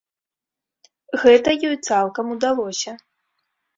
Гэта 1.23 1.49
ёй 1.69 1.77
цалкам 1.91 2.25
удалося. 2.37 2.91